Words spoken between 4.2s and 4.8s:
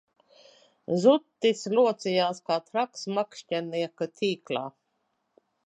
tīklā